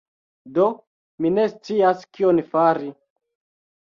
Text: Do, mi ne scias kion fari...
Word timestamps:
Do, 0.55 0.69
mi 1.25 1.31
ne 1.35 1.45
scias 1.51 2.03
kion 2.19 2.43
fari... 2.55 2.91